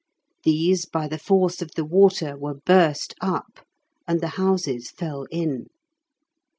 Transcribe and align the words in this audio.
These, 0.43 0.87
by 0.87 1.07
the 1.07 1.19
force 1.19 1.61
of 1.61 1.75
the 1.75 1.85
water, 1.85 2.35
were 2.35 2.55
burst 2.55 3.13
up, 3.21 3.59
and 4.07 4.19
the 4.19 4.29
houses 4.29 4.89
fell 4.89 5.27
in. 5.29 5.67